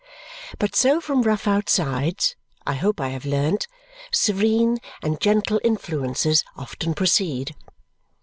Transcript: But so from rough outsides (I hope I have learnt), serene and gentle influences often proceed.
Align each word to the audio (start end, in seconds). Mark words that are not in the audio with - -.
But 0.57 0.75
so 0.75 0.99
from 0.99 1.21
rough 1.21 1.47
outsides 1.47 2.35
(I 2.65 2.73
hope 2.73 2.99
I 2.99 3.09
have 3.09 3.23
learnt), 3.23 3.67
serene 4.11 4.79
and 5.03 5.21
gentle 5.21 5.61
influences 5.63 6.43
often 6.57 6.95
proceed. 6.95 7.53